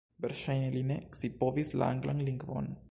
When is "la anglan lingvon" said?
1.81-2.75